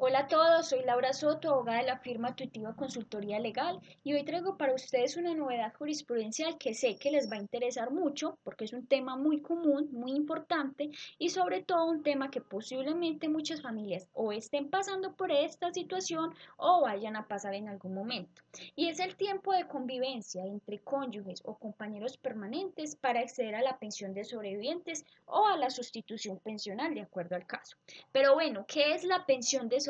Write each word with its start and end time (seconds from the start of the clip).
Hola 0.00 0.20
a 0.20 0.28
todos, 0.28 0.68
soy 0.68 0.84
Laura 0.84 1.12
Soto, 1.12 1.50
abogada 1.50 1.80
de 1.80 1.86
la 1.86 1.98
firma 1.98 2.36
Tuitiva 2.36 2.76
Consultoría 2.76 3.40
Legal 3.40 3.80
y 4.04 4.14
hoy 4.14 4.24
traigo 4.24 4.56
para 4.56 4.72
ustedes 4.72 5.16
una 5.16 5.34
novedad 5.34 5.74
jurisprudencial 5.74 6.56
que 6.56 6.72
sé 6.72 6.96
que 6.98 7.10
les 7.10 7.28
va 7.28 7.34
a 7.34 7.40
interesar 7.40 7.90
mucho 7.90 8.38
porque 8.44 8.64
es 8.64 8.72
un 8.72 8.86
tema 8.86 9.16
muy 9.16 9.42
común, 9.42 9.88
muy 9.90 10.12
importante 10.12 10.90
y 11.18 11.30
sobre 11.30 11.64
todo 11.64 11.86
un 11.86 12.04
tema 12.04 12.30
que 12.30 12.40
posiblemente 12.40 13.28
muchas 13.28 13.60
familias 13.60 14.08
o 14.12 14.30
estén 14.30 14.70
pasando 14.70 15.16
por 15.16 15.32
esta 15.32 15.72
situación 15.72 16.32
o 16.58 16.82
vayan 16.82 17.16
a 17.16 17.26
pasar 17.26 17.54
en 17.54 17.68
algún 17.68 17.94
momento. 17.94 18.40
Y 18.76 18.90
es 18.90 19.00
el 19.00 19.16
tiempo 19.16 19.52
de 19.52 19.66
convivencia 19.66 20.44
entre 20.46 20.78
cónyuges 20.78 21.42
o 21.44 21.58
compañeros 21.58 22.16
permanentes 22.16 22.94
para 22.94 23.18
acceder 23.18 23.56
a 23.56 23.62
la 23.62 23.80
pensión 23.80 24.14
de 24.14 24.22
sobrevivientes 24.22 25.04
o 25.24 25.44
a 25.48 25.56
la 25.56 25.70
sustitución 25.70 26.38
pensional 26.38 26.94
de 26.94 27.00
acuerdo 27.00 27.34
al 27.34 27.48
caso. 27.48 27.76
Pero 28.12 28.34
bueno, 28.34 28.64
¿qué 28.68 28.94
es 28.94 29.02
la 29.02 29.26
pensión 29.26 29.68
de 29.68 29.80
sobrevivientes. 29.80 29.87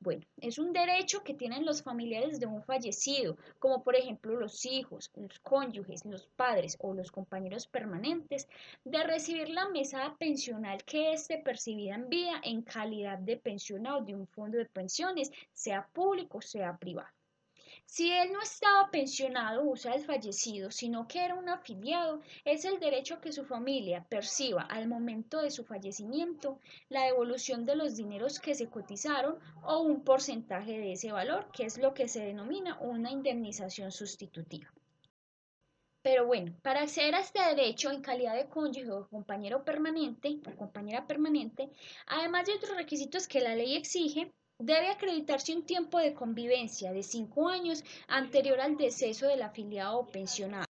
Bueno, 0.00 0.22
es 0.40 0.58
un 0.58 0.72
derecho 0.72 1.22
que 1.22 1.34
tienen 1.34 1.64
los 1.64 1.82
familiares 1.82 2.38
de 2.40 2.46
un 2.46 2.62
fallecido, 2.62 3.36
como 3.58 3.82
por 3.82 3.96
ejemplo 3.96 4.38
los 4.38 4.64
hijos, 4.66 5.10
los 5.14 5.38
cónyuges, 5.40 6.04
los 6.04 6.26
padres 6.26 6.76
o 6.80 6.92
los 6.92 7.10
compañeros 7.10 7.66
permanentes, 7.66 8.48
de 8.84 9.02
recibir 9.04 9.48
la 9.48 9.68
mesada 9.68 10.16
pensional 10.18 10.82
que 10.84 11.12
éste 11.12 11.38
percibida 11.38 11.94
en 11.94 12.08
vida 12.08 12.40
en 12.42 12.62
calidad 12.62 13.18
de 13.18 13.36
pensionado 13.36 14.02
de 14.02 14.14
un 14.14 14.26
fondo 14.26 14.58
de 14.58 14.66
pensiones, 14.66 15.30
sea 15.52 15.88
público 15.92 16.42
sea 16.42 16.76
privado. 16.76 17.21
Si 17.94 18.10
él 18.10 18.32
no 18.32 18.40
estaba 18.40 18.90
pensionado, 18.90 19.68
o 19.68 19.76
sea, 19.76 19.92
el 19.92 20.02
fallecido, 20.02 20.70
sino 20.70 21.06
que 21.06 21.22
era 21.22 21.34
un 21.34 21.50
afiliado, 21.50 22.22
es 22.46 22.64
el 22.64 22.80
derecho 22.80 23.20
que 23.20 23.32
su 23.32 23.44
familia 23.44 24.06
perciba 24.08 24.62
al 24.62 24.88
momento 24.88 25.42
de 25.42 25.50
su 25.50 25.62
fallecimiento 25.62 26.58
la 26.88 27.04
devolución 27.04 27.66
de 27.66 27.76
los 27.76 27.94
dineros 27.94 28.40
que 28.40 28.54
se 28.54 28.70
cotizaron 28.70 29.38
o 29.62 29.80
un 29.80 30.04
porcentaje 30.04 30.78
de 30.78 30.92
ese 30.92 31.12
valor, 31.12 31.52
que 31.52 31.66
es 31.66 31.76
lo 31.76 31.92
que 31.92 32.08
se 32.08 32.24
denomina 32.24 32.78
una 32.80 33.10
indemnización 33.10 33.92
sustitutiva. 33.92 34.72
Pero 36.00 36.24
bueno, 36.24 36.56
para 36.62 36.80
acceder 36.80 37.14
a 37.14 37.20
este 37.20 37.42
derecho 37.42 37.90
en 37.90 38.00
calidad 38.00 38.36
de 38.36 38.48
cónyuge 38.48 38.90
o 38.90 39.06
compañero 39.06 39.66
permanente 39.66 40.40
o 40.46 40.56
compañera 40.56 41.06
permanente, 41.06 41.68
además 42.06 42.46
de 42.46 42.54
otros 42.54 42.74
requisitos 42.74 43.28
que 43.28 43.42
la 43.42 43.54
ley 43.54 43.76
exige, 43.76 44.32
Debe 44.64 44.90
acreditarse 44.90 45.52
un 45.56 45.64
tiempo 45.64 45.98
de 45.98 46.14
convivencia 46.14 46.92
de 46.92 47.02
cinco 47.02 47.48
años 47.48 47.82
anterior 48.06 48.60
al 48.60 48.76
deceso 48.76 49.26
del 49.26 49.42
afiliado 49.42 49.98
o 49.98 50.06
pensionado. 50.06 50.71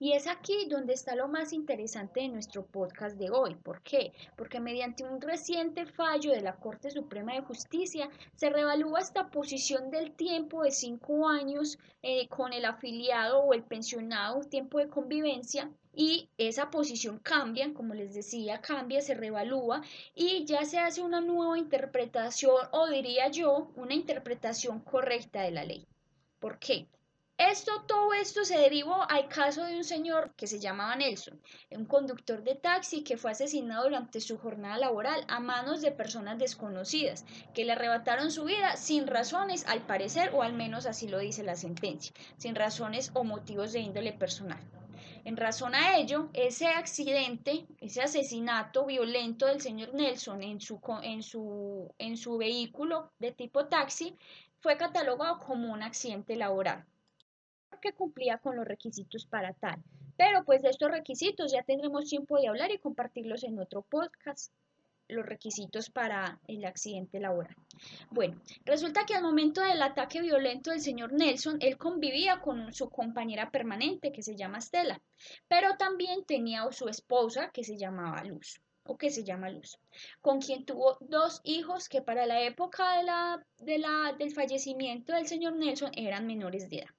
Y 0.00 0.12
es 0.12 0.28
aquí 0.28 0.66
donde 0.68 0.92
está 0.92 1.16
lo 1.16 1.26
más 1.26 1.52
interesante 1.52 2.20
de 2.20 2.28
nuestro 2.28 2.64
podcast 2.64 3.16
de 3.16 3.30
hoy. 3.30 3.56
¿Por 3.56 3.82
qué? 3.82 4.12
Porque 4.36 4.60
mediante 4.60 5.02
un 5.02 5.20
reciente 5.20 5.86
fallo 5.86 6.30
de 6.30 6.40
la 6.40 6.54
Corte 6.54 6.90
Suprema 6.90 7.34
de 7.34 7.40
Justicia 7.40 8.08
se 8.36 8.48
revalúa 8.50 9.00
esta 9.00 9.28
posición 9.28 9.90
del 9.90 10.14
tiempo 10.14 10.62
de 10.62 10.70
cinco 10.70 11.28
años 11.28 11.78
eh, 12.02 12.28
con 12.28 12.52
el 12.52 12.64
afiliado 12.64 13.40
o 13.40 13.54
el 13.54 13.64
pensionado, 13.64 14.44
tiempo 14.44 14.78
de 14.78 14.88
convivencia, 14.88 15.68
y 15.92 16.30
esa 16.38 16.70
posición 16.70 17.18
cambia, 17.18 17.74
como 17.74 17.92
les 17.92 18.14
decía, 18.14 18.60
cambia, 18.60 19.00
se 19.00 19.14
revalúa 19.14 19.82
y 20.14 20.44
ya 20.44 20.64
se 20.64 20.78
hace 20.78 21.02
una 21.02 21.20
nueva 21.20 21.58
interpretación 21.58 22.68
o 22.70 22.86
diría 22.86 23.28
yo, 23.32 23.72
una 23.74 23.94
interpretación 23.94 24.78
correcta 24.78 25.42
de 25.42 25.50
la 25.50 25.64
ley. 25.64 25.88
¿Por 26.38 26.60
qué? 26.60 26.86
Esto, 27.38 27.84
todo 27.86 28.14
esto 28.14 28.44
se 28.44 28.58
derivó 28.58 29.08
al 29.08 29.28
caso 29.28 29.62
de 29.62 29.76
un 29.76 29.84
señor 29.84 30.32
que 30.34 30.48
se 30.48 30.58
llamaba 30.58 30.96
Nelson, 30.96 31.40
un 31.70 31.84
conductor 31.84 32.42
de 32.42 32.56
taxi 32.56 33.04
que 33.04 33.16
fue 33.16 33.30
asesinado 33.30 33.84
durante 33.84 34.20
su 34.20 34.38
jornada 34.38 34.76
laboral 34.76 35.24
a 35.28 35.38
manos 35.38 35.80
de 35.80 35.92
personas 35.92 36.40
desconocidas, 36.40 37.24
que 37.54 37.64
le 37.64 37.70
arrebataron 37.70 38.32
su 38.32 38.42
vida 38.42 38.76
sin 38.76 39.06
razones, 39.06 39.64
al 39.68 39.86
parecer, 39.86 40.32
o 40.34 40.42
al 40.42 40.52
menos 40.52 40.84
así 40.84 41.06
lo 41.06 41.20
dice 41.20 41.44
la 41.44 41.54
sentencia, 41.54 42.12
sin 42.38 42.56
razones 42.56 43.12
o 43.14 43.22
motivos 43.22 43.72
de 43.72 43.82
índole 43.82 44.12
personal. 44.12 44.58
En 45.24 45.36
razón 45.36 45.76
a 45.76 45.96
ello, 45.96 46.30
ese 46.32 46.66
accidente, 46.66 47.68
ese 47.80 48.02
asesinato 48.02 48.84
violento 48.84 49.46
del 49.46 49.60
señor 49.60 49.94
Nelson 49.94 50.42
en 50.42 50.60
su, 50.60 50.80
en 51.04 51.22
su, 51.22 51.94
en 51.98 52.16
su 52.16 52.36
vehículo 52.36 53.12
de 53.20 53.30
tipo 53.30 53.66
taxi 53.66 54.16
fue 54.58 54.76
catalogado 54.76 55.38
como 55.38 55.72
un 55.72 55.84
accidente 55.84 56.34
laboral 56.34 56.84
que 57.80 57.92
cumplía 57.92 58.38
con 58.38 58.56
los 58.56 58.66
requisitos 58.66 59.26
para 59.26 59.52
tal. 59.54 59.82
Pero 60.16 60.44
pues 60.44 60.62
de 60.62 60.70
estos 60.70 60.90
requisitos 60.90 61.52
ya 61.52 61.62
tendremos 61.62 62.08
tiempo 62.08 62.38
de 62.38 62.48
hablar 62.48 62.70
y 62.70 62.78
compartirlos 62.78 63.44
en 63.44 63.58
otro 63.58 63.82
podcast 63.82 64.52
los 65.08 65.24
requisitos 65.24 65.90
para 65.90 66.38
el 66.46 66.64
accidente 66.64 67.18
laboral. 67.18 67.54
Bueno, 68.10 68.40
resulta 68.64 69.06
que 69.06 69.14
al 69.14 69.22
momento 69.22 69.62
del 69.62 69.80
ataque 69.80 70.20
violento 70.20 70.70
del 70.70 70.80
señor 70.80 71.12
Nelson, 71.12 71.56
él 71.60 71.78
convivía 71.78 72.40
con 72.40 72.72
su 72.72 72.90
compañera 72.90 73.50
permanente 73.50 74.12
que 74.12 74.22
se 74.22 74.36
llama 74.36 74.58
Estela, 74.58 75.00
pero 75.48 75.76
también 75.78 76.24
tenía 76.24 76.70
su 76.72 76.88
esposa 76.88 77.50
que 77.52 77.64
se 77.64 77.78
llamaba 77.78 78.22
Luz 78.24 78.60
o 78.84 78.96
que 78.96 79.10
se 79.10 79.24
llama 79.24 79.50
Luz, 79.50 79.78
con 80.20 80.40
quien 80.40 80.64
tuvo 80.64 80.96
dos 81.00 81.40
hijos 81.44 81.88
que 81.88 82.02
para 82.02 82.26
la 82.26 82.42
época 82.42 82.96
de 82.96 83.02
la, 83.04 83.46
de 83.58 83.78
la, 83.78 84.14
del 84.18 84.32
fallecimiento 84.32 85.12
del 85.12 85.26
señor 85.26 85.56
Nelson 85.56 85.92
eran 85.94 86.26
menores 86.26 86.68
de 86.70 86.78
edad. 86.78 86.97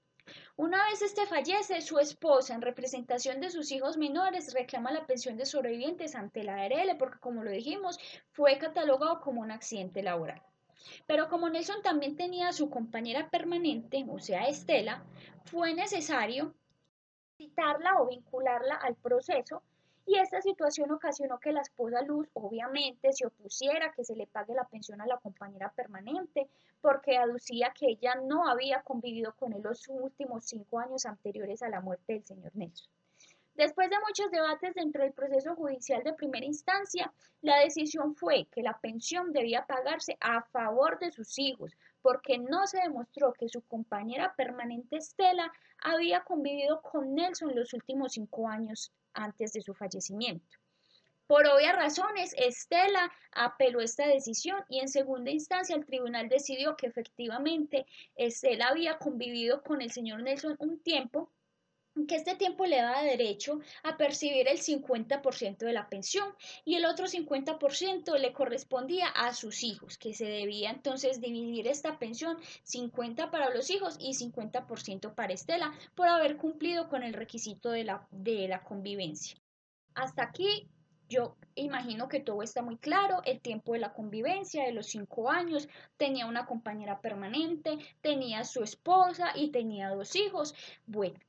Una 0.56 0.84
vez 0.86 1.02
este 1.02 1.26
fallece, 1.26 1.82
su 1.82 2.00
esposa, 2.00 2.54
en 2.54 2.62
representación 2.62 3.40
de 3.40 3.50
sus 3.50 3.72
hijos 3.72 3.98
menores, 3.98 4.54
reclama 4.54 4.92
la 4.92 5.06
pensión 5.06 5.38
de 5.38 5.46
sobrevivientes 5.46 6.16
ante 6.16 6.44
la 6.44 6.62
ARL 6.62 6.98
porque, 6.98 7.20
como 7.20 7.44
lo 7.44 7.52
dijimos, 7.52 7.98
fue 8.32 8.58
catalogado 8.58 9.22
como 9.22 9.42
un 9.42 9.52
accidente 9.52 10.04
laboral. 10.04 10.42
Pero 11.06 11.28
como 11.28 11.50
Nelson 11.50 11.82
también 11.82 12.16
tenía 12.16 12.50
a 12.50 12.54
su 12.54 12.70
compañera 12.70 13.30
permanente, 13.30 14.06
o 14.10 14.20
sea, 14.20 14.48
Estela, 14.48 15.04
fue 15.46 15.74
necesario 15.74 16.56
citarla 17.38 18.02
o 18.02 18.08
vincularla 18.08 18.76
al 18.76 18.96
proceso 18.96 19.64
y 20.10 20.18
esta 20.18 20.42
situación 20.42 20.92
ocasionó 20.92 21.40
que 21.40 21.52
la 21.52 21.62
esposa 21.62 22.02
Luz 22.02 22.28
obviamente 22.34 23.14
se 23.14 23.28
opusiera 23.28 23.88
a 23.88 23.92
que 23.92 24.04
se 24.04 24.16
le 24.16 24.26
pague 24.26 24.56
la 24.56 24.64
pensión 24.64 25.00
a 25.02 25.06
la 25.06 25.18
compañera 25.18 25.72
permanente 25.72 26.48
porque 26.82 27.16
aducía 27.16 27.72
que 27.78 27.86
ella 27.90 28.16
no 28.16 28.48
había 28.48 28.82
convivido 28.82 29.36
con 29.36 29.54
él 29.54 29.62
los 29.62 29.88
últimos 29.88 30.46
cinco 30.46 30.80
años 30.80 31.06
anteriores 31.06 31.62
a 31.62 31.70
la 31.70 31.82
muerte 31.82 32.14
del 32.14 32.26
señor 32.26 32.52
Nelson. 32.56 32.90
Después 33.54 33.90
de 33.92 34.00
muchos 34.00 34.32
debates 34.32 34.74
dentro 34.74 35.04
del 35.04 35.14
proceso 35.14 35.54
judicial 35.56 36.02
de 36.02 36.14
primera 36.14 36.46
instancia, 36.46 37.14
la 37.42 37.60
decisión 37.60 38.16
fue 38.16 38.48
que 38.52 38.64
la 38.64 38.80
pensión 38.80 39.32
debía 39.32 39.68
pagarse 39.68 40.18
a 40.22 40.42
favor 40.42 40.98
de 40.98 41.12
sus 41.12 41.38
hijos, 41.38 41.76
porque 42.02 42.38
no 42.38 42.68
se 42.68 42.80
demostró 42.80 43.34
que 43.34 43.50
su 43.50 43.62
compañera 43.62 44.34
permanente 44.36 44.98
Estela 44.98 45.52
había 45.82 46.24
convivido 46.24 46.82
con 46.82 47.16
Nelson 47.16 47.56
los 47.56 47.74
últimos 47.74 48.14
cinco 48.14 48.48
años 48.48 48.92
antes 49.14 49.54
de 49.54 49.62
su 49.62 49.74
fallecimiento. 49.74 50.58
Por 51.28 51.46
obvias 51.46 51.76
razones, 51.76 52.34
Estela 52.38 53.12
apeló 53.32 53.82
esta 53.82 54.08
decisión 54.08 54.64
y 54.68 54.80
en 54.80 54.88
segunda 54.88 55.30
instancia 55.30 55.76
el 55.76 55.86
tribunal 55.86 56.28
decidió 56.28 56.76
que 56.76 56.88
efectivamente 56.88 57.86
Estela 58.16 58.70
había 58.70 58.98
convivido 58.98 59.62
con 59.62 59.82
el 59.82 59.92
señor 59.92 60.24
Nelson 60.24 60.56
un 60.58 60.80
tiempo 60.80 61.30
que 62.08 62.16
este 62.16 62.36
tiempo 62.36 62.66
le 62.66 62.78
daba 62.78 63.04
derecho 63.04 63.60
a 63.84 63.98
percibir 63.98 64.48
el 64.48 64.60
50% 64.60 65.58
de 65.58 65.74
la 65.74 65.90
pensión 65.90 66.34
y 66.66 66.76
el 66.76 66.86
otro 66.86 67.08
50% 67.08 68.18
le 68.18 68.34
correspondía 68.34 69.08
a 69.08 69.34
sus 69.34 69.64
hijos, 69.64 69.98
que 69.98 70.14
se 70.14 70.26
debía 70.26 70.72
entonces 70.72 71.22
dividir 71.22 71.68
esta 71.68 72.00
pensión 72.00 72.38
50 72.64 73.32
para 73.32 73.54
los 73.54 73.70
hijos 73.70 73.98
y 74.00 74.14
50% 74.14 75.16
para 75.16 75.34
Estela 75.34 75.74
por 75.96 76.08
haber 76.08 76.38
cumplido 76.38 76.90
con 76.90 77.04
el 77.04 77.14
requisito 77.14 77.72
de 77.72 77.84
la, 77.84 78.08
de 78.12 78.48
la 78.48 78.64
convivencia. 78.64 79.38
Hasta 79.96 80.24
aquí 80.24 80.70
yo 81.10 81.36
imagino 81.56 82.08
que 82.08 82.20
todo 82.20 82.44
está 82.44 82.62
muy 82.62 82.78
claro, 82.78 83.22
el 83.26 83.42
tiempo 83.42 83.74
de 83.74 83.80
la 83.80 83.94
convivencia 83.94 84.64
de 84.64 84.72
los 84.72 84.88
cinco 84.88 85.32
años, 85.32 85.68
tenía 85.98 86.28
una 86.28 86.46
compañera 86.46 87.02
permanente, 87.02 87.78
tenía 88.02 88.44
su 88.46 88.64
esposa 88.64 89.32
y 89.36 89.50
tenía 89.50 89.90
dos 89.90 90.16
hijos. 90.16 90.54
Bueno, 90.86 91.20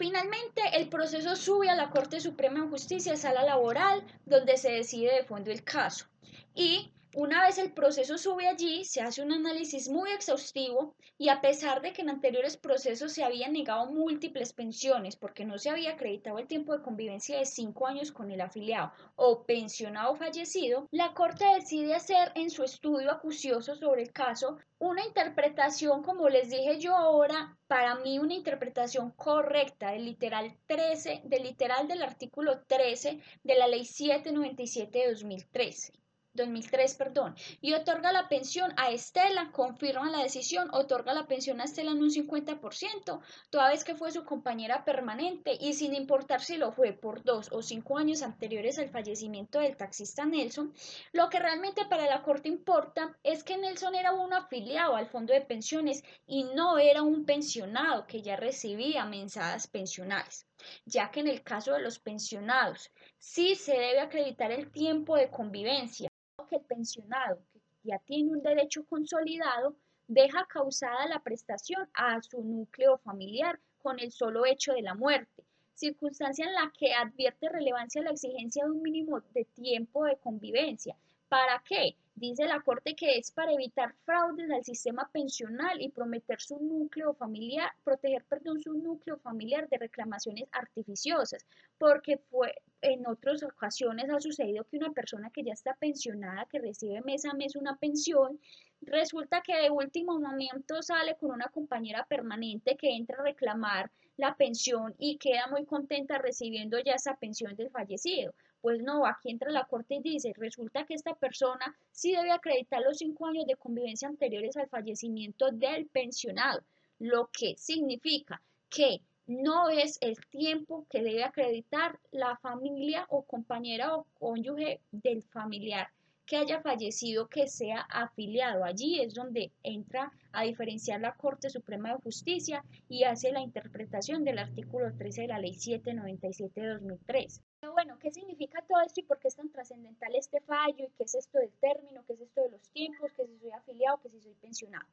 Finalmente, 0.00 0.62
el 0.76 0.88
proceso 0.88 1.36
sube 1.36 1.68
a 1.68 1.74
la 1.74 1.90
Corte 1.90 2.20
Suprema 2.20 2.62
de 2.62 2.70
Justicia, 2.70 3.18
sala 3.18 3.44
laboral, 3.44 4.02
donde 4.24 4.56
se 4.56 4.70
decide 4.70 5.14
de 5.14 5.24
fondo 5.24 5.50
el 5.50 5.62
caso. 5.62 6.06
Y 6.54 6.90
una 7.14 7.44
vez 7.44 7.58
el 7.58 7.72
proceso 7.72 8.16
sube 8.16 8.46
allí, 8.46 8.84
se 8.84 9.00
hace 9.00 9.20
un 9.20 9.32
análisis 9.32 9.88
muy 9.88 10.12
exhaustivo 10.12 10.94
y 11.18 11.28
a 11.28 11.40
pesar 11.40 11.80
de 11.82 11.92
que 11.92 12.02
en 12.02 12.08
anteriores 12.08 12.56
procesos 12.56 13.12
se 13.12 13.24
habían 13.24 13.52
negado 13.52 13.86
múltiples 13.86 14.52
pensiones 14.52 15.16
porque 15.16 15.44
no 15.44 15.58
se 15.58 15.70
había 15.70 15.92
acreditado 15.92 16.38
el 16.38 16.46
tiempo 16.46 16.72
de 16.72 16.82
convivencia 16.82 17.38
de 17.38 17.46
cinco 17.46 17.88
años 17.88 18.12
con 18.12 18.30
el 18.30 18.40
afiliado 18.40 18.92
o 19.16 19.44
pensionado 19.44 20.14
fallecido, 20.14 20.86
la 20.92 21.12
Corte 21.12 21.44
decide 21.54 21.94
hacer 21.94 22.30
en 22.36 22.48
su 22.48 22.62
estudio 22.62 23.10
acucioso 23.10 23.74
sobre 23.74 24.02
el 24.02 24.12
caso 24.12 24.58
una 24.78 25.04
interpretación, 25.04 26.02
como 26.02 26.28
les 26.28 26.48
dije 26.48 26.78
yo 26.78 26.96
ahora, 26.96 27.58
para 27.66 27.96
mí 27.96 28.18
una 28.18 28.34
interpretación 28.34 29.10
correcta 29.10 29.90
del 29.90 30.04
literal 30.04 30.56
13, 30.66 31.22
del 31.24 31.42
literal 31.42 31.88
del 31.88 32.02
artículo 32.02 32.62
13 32.66 33.20
de 33.42 33.54
la 33.56 33.66
Ley 33.66 33.84
797 33.84 34.98
de 34.98 35.10
2013. 35.10 35.99
2003, 36.34 36.94
perdón, 36.94 37.34
y 37.60 37.72
otorga 37.74 38.12
la 38.12 38.28
pensión 38.28 38.72
a 38.76 38.90
Estela, 38.90 39.50
confirma 39.52 40.10
la 40.10 40.22
decisión, 40.22 40.68
otorga 40.72 41.12
la 41.12 41.26
pensión 41.26 41.60
a 41.60 41.64
Estela 41.64 41.90
en 41.90 42.02
un 42.02 42.10
50%, 42.10 43.20
toda 43.50 43.70
vez 43.70 43.84
que 43.84 43.96
fue 43.96 44.12
su 44.12 44.24
compañera 44.24 44.84
permanente 44.84 45.56
y 45.60 45.74
sin 45.74 45.94
importar 45.94 46.40
si 46.40 46.56
lo 46.56 46.72
fue 46.72 46.92
por 46.92 47.24
dos 47.24 47.50
o 47.52 47.62
cinco 47.62 47.98
años 47.98 48.22
anteriores 48.22 48.78
al 48.78 48.90
fallecimiento 48.90 49.58
del 49.58 49.76
taxista 49.76 50.24
Nelson, 50.24 50.72
lo 51.12 51.28
que 51.28 51.40
realmente 51.40 51.84
para 51.86 52.06
la 52.06 52.22
Corte 52.22 52.48
importa 52.48 53.16
es 53.22 53.42
que 53.42 53.58
Nelson 53.58 53.94
era 53.94 54.12
un 54.12 54.32
afiliado 54.32 54.96
al 54.96 55.08
fondo 55.08 55.32
de 55.32 55.40
pensiones 55.40 56.04
y 56.26 56.44
no 56.44 56.78
era 56.78 57.02
un 57.02 57.24
pensionado 57.24 58.06
que 58.06 58.22
ya 58.22 58.36
recibía 58.36 59.04
mensadas 59.04 59.66
pensionales 59.66 60.46
ya 60.84 61.10
que 61.10 61.20
en 61.20 61.28
el 61.28 61.42
caso 61.42 61.72
de 61.72 61.80
los 61.80 61.98
pensionados 61.98 62.90
sí 63.18 63.54
se 63.54 63.72
debe 63.72 64.00
acreditar 64.00 64.52
el 64.52 64.70
tiempo 64.70 65.16
de 65.16 65.30
convivencia 65.30 66.10
que 66.50 66.56
el 66.56 66.62
pensionado, 66.62 67.38
que 67.52 67.60
ya 67.84 67.98
tiene 68.00 68.32
un 68.32 68.42
derecho 68.42 68.84
consolidado, 68.84 69.76
deja 70.08 70.44
causada 70.46 71.06
la 71.06 71.22
prestación 71.22 71.88
a 71.94 72.20
su 72.20 72.42
núcleo 72.42 72.98
familiar 72.98 73.60
con 73.78 74.00
el 74.00 74.10
solo 74.10 74.44
hecho 74.44 74.72
de 74.72 74.82
la 74.82 74.94
muerte, 74.94 75.44
circunstancia 75.74 76.44
en 76.44 76.52
la 76.52 76.72
que 76.76 76.92
advierte 76.92 77.48
relevancia 77.48 78.02
la 78.02 78.10
exigencia 78.10 78.64
de 78.64 78.72
un 78.72 78.82
mínimo 78.82 79.20
de 79.32 79.44
tiempo 79.44 80.04
de 80.04 80.16
convivencia. 80.16 80.96
¿Para 81.28 81.62
qué? 81.64 81.94
Dice 82.16 82.44
la 82.46 82.60
Corte 82.60 82.96
que 82.96 83.16
es 83.16 83.30
para 83.30 83.52
evitar 83.52 83.94
fraudes 84.04 84.50
al 84.50 84.64
sistema 84.64 85.08
pensional 85.12 85.80
y 85.80 85.88
prometer 85.88 86.40
su 86.40 86.58
núcleo 86.58 87.14
familiar, 87.14 87.70
proteger, 87.84 88.24
perdón, 88.24 88.60
su 88.60 88.74
núcleo 88.74 89.16
familiar 89.18 89.68
de 89.68 89.78
reclamaciones 89.78 90.48
artificiosas, 90.50 91.46
porque 91.78 92.18
fue 92.18 92.52
en 92.82 93.06
otras 93.06 93.42
ocasiones 93.42 94.10
ha 94.10 94.20
sucedido 94.20 94.64
que 94.64 94.76
una 94.76 94.92
persona 94.92 95.30
que 95.30 95.42
ya 95.42 95.52
está 95.52 95.74
pensionada, 95.74 96.46
que 96.46 96.58
recibe 96.58 97.00
mes 97.02 97.24
a 97.24 97.34
mes 97.34 97.56
una 97.56 97.76
pensión, 97.76 98.40
resulta 98.80 99.42
que 99.42 99.56
de 99.56 99.70
último 99.70 100.18
momento 100.18 100.82
sale 100.82 101.16
con 101.16 101.32
una 101.32 101.48
compañera 101.48 102.06
permanente 102.06 102.76
que 102.76 102.94
entra 102.96 103.18
a 103.18 103.24
reclamar 103.24 103.90
la 104.16 104.36
pensión 104.36 104.94
y 104.98 105.16
queda 105.16 105.46
muy 105.48 105.64
contenta 105.64 106.18
recibiendo 106.18 106.78
ya 106.78 106.94
esa 106.94 107.16
pensión 107.16 107.56
del 107.56 107.70
fallecido. 107.70 108.34
Pues 108.60 108.82
no, 108.82 109.06
aquí 109.06 109.30
entra 109.30 109.50
la 109.50 109.64
corte 109.64 109.94
y 109.94 110.00
dice, 110.02 110.32
resulta 110.36 110.84
que 110.84 110.94
esta 110.94 111.14
persona 111.14 111.74
sí 111.92 112.12
debe 112.12 112.30
acreditar 112.30 112.82
los 112.82 112.98
cinco 112.98 113.26
años 113.26 113.46
de 113.46 113.56
convivencia 113.56 114.08
anteriores 114.08 114.56
al 114.56 114.68
fallecimiento 114.68 115.50
del 115.50 115.86
pensionado, 115.86 116.62
lo 116.98 117.30
que 117.32 117.56
significa 117.56 118.42
que 118.68 119.00
no 119.30 119.70
es 119.70 119.96
el 120.00 120.16
tiempo 120.26 120.86
que 120.90 121.02
debe 121.02 121.22
acreditar 121.22 122.00
la 122.10 122.36
familia 122.38 123.06
o 123.08 123.22
compañera 123.22 123.94
o 123.94 124.04
cónyuge 124.18 124.80
del 124.90 125.22
familiar 125.22 125.88
que 126.26 126.36
haya 126.36 126.60
fallecido 126.60 127.28
que 127.28 127.46
sea 127.46 127.80
afiliado. 127.90 128.64
Allí 128.64 129.00
es 129.00 129.14
donde 129.14 129.52
entra 129.62 130.12
a 130.32 130.42
diferenciar 130.42 131.00
la 131.00 131.14
Corte 131.14 131.48
Suprema 131.48 131.90
de 131.92 132.02
Justicia 132.02 132.64
y 132.88 133.04
hace 133.04 133.30
la 133.30 133.40
interpretación 133.40 134.24
del 134.24 134.40
artículo 134.40 134.92
13 134.96 135.22
de 135.22 135.28
la 135.28 135.38
Ley 135.38 135.54
797 135.54 136.60
de 136.60 136.68
2003 136.68 137.40
bueno, 137.72 137.98
¿qué 137.98 138.10
significa 138.10 138.62
todo 138.62 138.80
esto 138.82 139.00
y 139.00 139.04
por 139.04 139.18
qué 139.18 139.28
es 139.28 139.36
tan 139.36 139.50
trascendental 139.50 140.14
este 140.14 140.40
fallo? 140.40 140.84
¿Y 140.84 140.90
qué 140.96 141.04
es 141.04 141.14
esto 141.14 141.38
del 141.38 141.52
término? 141.60 142.04
¿Qué 142.06 142.14
es 142.14 142.20
esto 142.20 142.42
de 142.42 142.50
los 142.50 142.68
tiempos? 142.70 143.12
¿Qué 143.16 143.26
si 143.26 143.38
soy 143.38 143.50
afiliado? 143.50 144.00
¿Qué 144.02 144.10
si 144.10 144.20
soy 144.20 144.34
pensionado? 144.34 144.86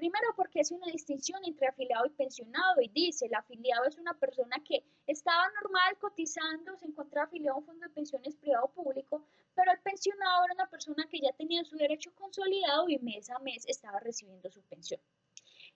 Primero 0.00 0.28
porque 0.34 0.60
es 0.60 0.70
una 0.70 0.86
distinción 0.86 1.44
entre 1.44 1.66
afiliado 1.66 2.06
y 2.06 2.08
pensionado 2.08 2.80
y 2.80 2.88
dice, 2.88 3.26
el 3.26 3.34
afiliado 3.34 3.84
es 3.84 3.98
una 3.98 4.14
persona 4.14 4.56
que 4.64 4.82
estaba 5.06 5.44
normal 5.62 5.98
cotizando, 5.98 6.74
se 6.78 6.86
encontraba 6.86 7.26
afiliado 7.26 7.56
a 7.56 7.58
un 7.58 7.66
fondo 7.66 7.86
de 7.86 7.92
pensiones 7.92 8.34
privado 8.34 8.64
o 8.64 8.72
público, 8.72 9.22
pero 9.54 9.70
el 9.70 9.78
pensionado 9.80 10.46
era 10.46 10.54
una 10.54 10.70
persona 10.70 11.06
que 11.10 11.20
ya 11.20 11.34
tenía 11.34 11.62
su 11.64 11.76
derecho 11.76 12.14
consolidado 12.14 12.88
y 12.88 12.98
mes 13.00 13.28
a 13.28 13.38
mes 13.40 13.66
estaba 13.68 14.00
recibiendo 14.00 14.50
su 14.50 14.62
pensión. 14.62 15.02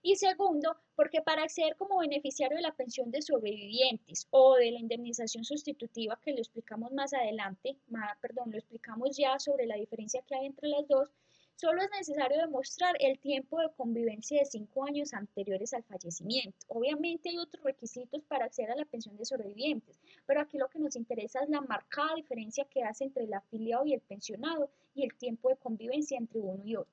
Y 0.00 0.16
segundo, 0.16 0.74
porque 0.96 1.20
para 1.20 1.42
acceder 1.42 1.76
como 1.76 1.98
beneficiario 1.98 2.56
de 2.56 2.62
la 2.62 2.74
pensión 2.74 3.10
de 3.10 3.20
sobrevivientes 3.20 4.26
o 4.30 4.54
de 4.54 4.70
la 4.70 4.80
indemnización 4.80 5.44
sustitutiva, 5.44 6.18
que 6.22 6.32
lo 6.32 6.38
explicamos 6.38 6.92
más 6.92 7.12
adelante, 7.12 7.76
perdón, 8.22 8.52
lo 8.52 8.56
explicamos 8.56 9.18
ya 9.18 9.38
sobre 9.38 9.66
la 9.66 9.76
diferencia 9.76 10.22
que 10.22 10.34
hay 10.34 10.46
entre 10.46 10.68
las 10.68 10.88
dos, 10.88 11.10
solo 11.56 11.82
es 11.82 11.90
necesario 11.90 12.38
demostrar 12.38 12.94
el 12.98 13.18
tiempo 13.18 13.60
de 13.60 13.70
convivencia 13.76 14.40
de 14.40 14.46
cinco 14.46 14.84
años 14.84 15.14
anteriores 15.14 15.72
al 15.74 15.84
fallecimiento. 15.84 16.58
Obviamente 16.68 17.30
hay 17.30 17.38
otros 17.38 17.64
requisitos 17.64 18.22
para 18.24 18.46
acceder 18.46 18.72
a 18.72 18.76
la 18.76 18.84
pensión 18.84 19.16
de 19.16 19.24
sobrevivientes, 19.24 19.98
pero 20.26 20.40
aquí 20.40 20.58
lo 20.58 20.68
que 20.68 20.78
nos 20.78 20.96
interesa 20.96 21.40
es 21.42 21.48
la 21.48 21.60
marcada 21.60 22.14
diferencia 22.16 22.64
que 22.64 22.82
hace 22.82 23.04
entre 23.04 23.24
el 23.24 23.34
afiliado 23.34 23.86
y 23.86 23.94
el 23.94 24.00
pensionado 24.00 24.70
y 24.94 25.04
el 25.04 25.14
tiempo 25.14 25.48
de 25.48 25.56
convivencia 25.56 26.18
entre 26.18 26.40
uno 26.40 26.64
y 26.64 26.76
otro. 26.76 26.92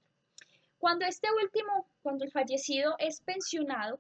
Cuando 0.78 1.06
este 1.06 1.28
último, 1.44 1.86
cuando 2.02 2.26
el 2.26 2.32
fallecido 2.32 2.96
es 2.98 3.22
pensionado, 3.22 4.00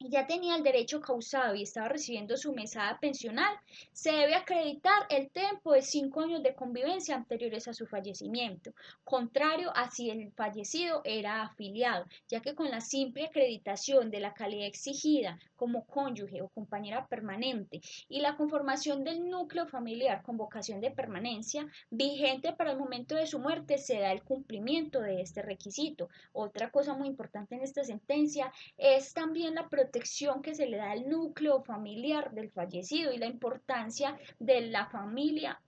ya 0.00 0.26
tenía 0.26 0.54
el 0.54 0.62
derecho 0.62 1.00
causado 1.00 1.54
y 1.54 1.64
estaba 1.64 1.88
recibiendo 1.88 2.36
su 2.36 2.52
mesada 2.52 2.98
pensional, 3.00 3.52
se 3.92 4.12
debe 4.12 4.36
acreditar 4.36 5.06
el 5.10 5.28
tiempo 5.30 5.72
de 5.72 5.82
cinco 5.82 6.20
años 6.20 6.42
de 6.42 6.54
convivencia 6.54 7.16
anteriores 7.16 7.66
a 7.66 7.74
su 7.74 7.84
fallecimiento, 7.86 8.72
contrario 9.02 9.72
a 9.74 9.90
si 9.90 10.10
el 10.10 10.30
fallecido 10.32 11.00
era 11.04 11.42
afiliado, 11.42 12.06
ya 12.28 12.40
que 12.40 12.54
con 12.54 12.70
la 12.70 12.80
simple 12.80 13.26
acreditación 13.26 14.10
de 14.10 14.20
la 14.20 14.34
calidad 14.34 14.66
exigida 14.66 15.38
como 15.56 15.84
cónyuge 15.86 16.42
o 16.42 16.48
compañera 16.48 17.08
permanente 17.08 17.80
y 18.08 18.20
la 18.20 18.36
conformación 18.36 19.02
del 19.02 19.28
núcleo 19.28 19.66
familiar 19.66 20.22
con 20.22 20.36
vocación 20.36 20.80
de 20.80 20.92
permanencia 20.92 21.66
vigente 21.90 22.52
para 22.52 22.70
el 22.70 22.78
momento 22.78 23.16
de 23.16 23.26
su 23.26 23.40
muerte, 23.40 23.78
se 23.78 23.98
da 23.98 24.12
el 24.12 24.22
cumplimiento 24.22 25.00
de 25.00 25.20
este 25.20 25.42
requisito. 25.42 26.08
Otra 26.32 26.70
cosa 26.70 26.94
muy 26.94 27.08
importante 27.08 27.56
en 27.56 27.62
esta 27.62 27.82
sentencia 27.82 28.52
es 28.76 29.12
también 29.12 29.56
la 29.56 29.68
protección 29.68 29.87
protección 29.88 30.42
que 30.42 30.54
se 30.54 30.66
le 30.66 30.76
da 30.76 30.90
al 30.90 31.08
núcleo 31.08 31.62
familiar 31.62 32.32
del 32.32 32.50
fallecido 32.50 33.10
y 33.10 33.16
la 33.16 33.26
importancia 33.26 34.18
de 34.38 34.60
la 34.60 34.86
familia 34.86 35.60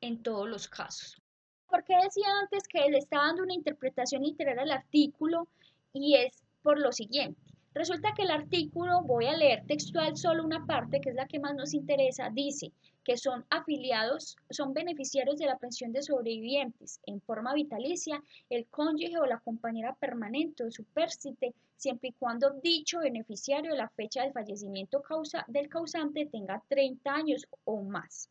en 0.00 0.20
todos 0.22 0.48
los 0.48 0.66
casos. 0.66 1.22
Porque 1.68 1.94
decía 2.02 2.26
antes 2.42 2.66
que 2.66 2.90
le 2.90 2.98
estaba 2.98 3.26
dando 3.26 3.44
una 3.44 3.54
interpretación 3.54 4.22
literal 4.22 4.58
al 4.58 4.72
artículo 4.72 5.46
y 5.92 6.16
es 6.16 6.42
por 6.62 6.80
lo 6.80 6.90
siguiente. 6.90 7.40
Resulta 7.76 8.14
que 8.14 8.22
el 8.22 8.30
artículo, 8.30 9.02
voy 9.02 9.26
a 9.26 9.36
leer 9.36 9.66
textual 9.66 10.16
solo 10.16 10.42
una 10.42 10.64
parte, 10.64 10.98
que 10.98 11.10
es 11.10 11.14
la 11.14 11.26
que 11.26 11.38
más 11.38 11.54
nos 11.54 11.74
interesa, 11.74 12.30
dice 12.32 12.72
que 13.04 13.18
son 13.18 13.44
afiliados, 13.50 14.34
son 14.48 14.72
beneficiarios 14.72 15.36
de 15.36 15.44
la 15.44 15.58
pensión 15.58 15.92
de 15.92 16.00
sobrevivientes 16.00 17.00
en 17.04 17.20
forma 17.20 17.52
vitalicia, 17.52 18.22
el 18.48 18.66
cónyuge 18.68 19.18
o 19.18 19.26
la 19.26 19.40
compañera 19.40 19.94
permanente 19.94 20.64
o 20.64 20.70
supérsite, 20.70 21.52
siempre 21.76 22.08
y 22.08 22.12
cuando 22.12 22.48
dicho 22.62 23.00
beneficiario 23.00 23.72
de 23.72 23.76
la 23.76 23.90
fecha 23.90 24.22
del 24.22 24.32
fallecimiento 24.32 25.02
causa, 25.02 25.44
del 25.46 25.68
causante 25.68 26.24
tenga 26.24 26.62
30 26.68 27.14
años 27.14 27.46
o 27.66 27.82
más. 27.82 28.30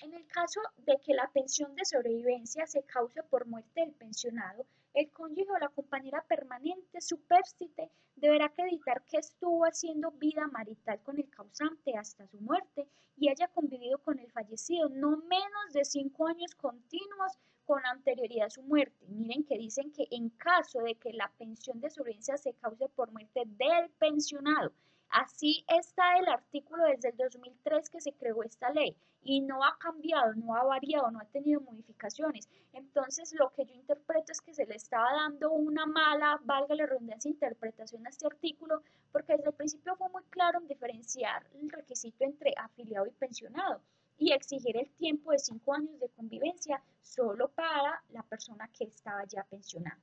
En 0.00 0.14
el 0.14 0.26
caso 0.28 0.62
de 0.78 0.96
que 1.04 1.12
la 1.12 1.28
pensión 1.30 1.74
de 1.74 1.84
sobrevivencia 1.84 2.66
se 2.66 2.84
cause 2.84 3.22
por 3.24 3.46
muerte 3.46 3.82
del 3.82 3.92
pensionado, 3.92 4.64
el 4.94 5.10
cónyuge 5.10 5.50
o 5.50 5.58
la 5.58 5.68
compañera 5.68 6.24
permanente 6.26 7.02
supérsite 7.02 7.90
deberá 8.22 8.46
acreditar 8.46 9.02
que 9.06 9.18
estuvo 9.18 9.64
haciendo 9.64 10.12
vida 10.12 10.46
marital 10.46 11.02
con 11.02 11.18
el 11.18 11.28
causante 11.28 11.96
hasta 11.98 12.26
su 12.28 12.38
muerte 12.38 12.86
y 13.16 13.28
haya 13.28 13.48
convivido 13.48 13.98
con 13.98 14.20
el 14.20 14.30
fallecido 14.30 14.88
no 14.88 15.16
menos 15.16 15.72
de 15.72 15.84
cinco 15.84 16.28
años 16.28 16.54
continuos 16.54 17.32
con 17.64 17.84
anterioridad 17.84 18.46
a 18.46 18.50
su 18.50 18.62
muerte. 18.62 19.06
Miren 19.08 19.44
que 19.44 19.58
dicen 19.58 19.92
que 19.92 20.06
en 20.12 20.30
caso 20.30 20.82
de 20.82 20.94
que 20.94 21.12
la 21.12 21.32
pensión 21.36 21.80
de 21.80 21.90
sobrevivencia 21.90 22.36
se 22.36 22.54
cause 22.54 22.88
por 22.90 23.10
muerte 23.10 23.42
del 23.44 23.90
pensionado, 23.98 24.72
Así 25.12 25.62
está 25.68 26.16
el 26.16 26.26
artículo 26.26 26.84
desde 26.86 27.10
el 27.10 27.16
2003 27.18 27.90
que 27.90 28.00
se 28.00 28.14
creó 28.14 28.42
esta 28.44 28.70
ley 28.70 28.96
y 29.22 29.42
no 29.42 29.62
ha 29.62 29.76
cambiado, 29.78 30.32
no 30.34 30.56
ha 30.56 30.64
variado, 30.64 31.10
no 31.10 31.20
ha 31.20 31.26
tenido 31.26 31.60
modificaciones. 31.60 32.48
Entonces, 32.72 33.34
lo 33.38 33.50
que 33.50 33.66
yo 33.66 33.74
interpreto 33.74 34.32
es 34.32 34.40
que 34.40 34.54
se 34.54 34.64
le 34.64 34.74
estaba 34.74 35.12
dando 35.12 35.52
una 35.52 35.84
mala, 35.84 36.40
valga 36.44 36.74
la 36.74 36.86
redundancia, 36.86 37.30
interpretación 37.30 38.06
a 38.06 38.08
este 38.08 38.26
artículo, 38.26 38.82
porque 39.12 39.34
desde 39.36 39.50
el 39.50 39.54
principio 39.54 39.96
fue 39.96 40.08
muy 40.08 40.24
claro 40.30 40.60
en 40.60 40.66
diferenciar 40.66 41.46
el 41.52 41.68
requisito 41.68 42.24
entre 42.24 42.54
afiliado 42.56 43.06
y 43.06 43.10
pensionado 43.10 43.82
y 44.16 44.32
exigir 44.32 44.78
el 44.78 44.88
tiempo 44.92 45.32
de 45.32 45.38
cinco 45.40 45.74
años 45.74 46.00
de 46.00 46.08
convivencia 46.08 46.82
solo 47.02 47.48
para 47.50 48.02
la 48.08 48.22
persona 48.22 48.66
que 48.68 48.84
estaba 48.84 49.24
ya 49.26 49.44
pensionada. 49.44 50.00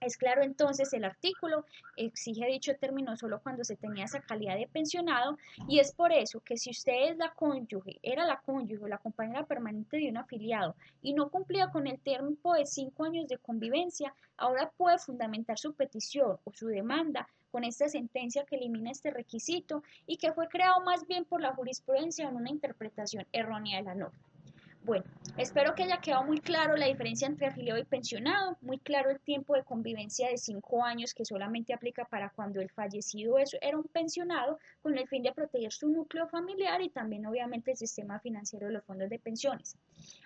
Es 0.00 0.16
claro 0.16 0.42
entonces 0.42 0.92
el 0.92 1.04
artículo 1.04 1.64
exige 1.96 2.46
dicho 2.46 2.72
término 2.76 3.16
solo 3.16 3.40
cuando 3.40 3.64
se 3.64 3.76
tenía 3.76 4.04
esa 4.04 4.20
calidad 4.20 4.56
de 4.56 4.68
pensionado 4.68 5.36
y 5.68 5.80
es 5.80 5.92
por 5.92 6.12
eso 6.12 6.40
que 6.40 6.56
si 6.56 6.70
usted 6.70 7.10
es 7.10 7.16
la 7.16 7.32
cónyuge, 7.34 7.98
era 8.02 8.24
la 8.24 8.40
cónyuge 8.40 8.88
la 8.88 8.98
compañera 8.98 9.44
permanente 9.44 9.96
de 9.96 10.08
un 10.08 10.16
afiliado 10.16 10.76
y 11.02 11.14
no 11.14 11.30
cumplía 11.30 11.70
con 11.70 11.86
el 11.86 11.98
tiempo 11.98 12.54
de 12.54 12.66
cinco 12.66 13.04
años 13.04 13.26
de 13.28 13.38
convivencia, 13.38 14.14
ahora 14.36 14.70
puede 14.76 14.98
fundamentar 14.98 15.58
su 15.58 15.72
petición 15.74 16.38
o 16.44 16.52
su 16.52 16.68
demanda 16.68 17.28
con 17.50 17.64
esta 17.64 17.88
sentencia 17.88 18.44
que 18.44 18.56
elimina 18.56 18.90
este 18.90 19.10
requisito 19.10 19.82
y 20.06 20.16
que 20.16 20.32
fue 20.32 20.48
creado 20.48 20.80
más 20.84 21.06
bien 21.06 21.24
por 21.24 21.40
la 21.40 21.54
jurisprudencia 21.54 22.28
en 22.28 22.36
una 22.36 22.50
interpretación 22.50 23.26
errónea 23.32 23.78
de 23.78 23.84
la 23.84 23.94
norma. 23.94 24.18
Bueno, 24.82 25.04
espero 25.36 25.74
que 25.74 25.82
haya 25.82 26.00
quedado 26.00 26.24
muy 26.24 26.38
claro 26.38 26.76
la 26.76 26.86
diferencia 26.86 27.26
entre 27.26 27.48
afiliado 27.48 27.78
y 27.78 27.84
pensionado, 27.84 28.56
muy 28.62 28.78
claro 28.78 29.10
el 29.10 29.20
tiempo 29.20 29.54
de 29.54 29.62
convivencia 29.62 30.28
de 30.28 30.38
cinco 30.38 30.82
años 30.82 31.12
que 31.12 31.26
solamente 31.26 31.74
aplica 31.74 32.06
para 32.06 32.30
cuando 32.30 32.60
el 32.60 32.70
fallecido 32.70 33.36
era 33.60 33.76
un 33.76 33.84
pensionado 33.84 34.58
con 34.80 34.96
el 34.96 35.06
fin 35.06 35.22
de 35.22 35.32
proteger 35.32 35.72
su 35.72 35.90
núcleo 35.90 36.26
familiar 36.28 36.80
y 36.80 36.88
también 36.88 37.26
obviamente 37.26 37.72
el 37.72 37.76
sistema 37.76 38.18
financiero 38.20 38.68
de 38.68 38.74
los 38.74 38.84
fondos 38.84 39.10
de 39.10 39.18
pensiones. 39.18 39.76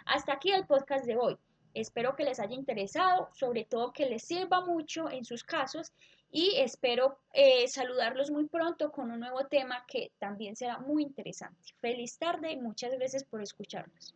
Hasta 0.07 0.35
aquí 0.35 0.53
el 0.53 0.67
podcast 0.67 1.07
de 1.07 1.17
hoy. 1.17 1.37
Espero 1.75 2.15
que 2.15 2.25
les 2.25 2.39
haya 2.39 2.55
interesado, 2.55 3.31
sobre 3.33 3.65
todo 3.65 3.93
que 3.93 4.07
les 4.07 4.23
sirva 4.23 4.65
mucho 4.65 5.11
en 5.11 5.25
sus 5.25 5.43
casos 5.43 5.93
y 6.31 6.57
espero 6.59 7.19
eh, 7.33 7.67
saludarlos 7.67 8.31
muy 8.31 8.47
pronto 8.47 8.93
con 8.93 9.11
un 9.11 9.21
nuevo 9.21 9.47
tema 9.47 9.85
que 9.89 10.13
también 10.19 10.55
será 10.55 10.79
muy 10.79 11.03
interesante. 11.03 11.73
Feliz 11.81 12.19
tarde 12.19 12.53
y 12.53 12.59
muchas 12.59 12.93
gracias 12.93 13.25
por 13.25 13.43
escucharnos. 13.43 14.15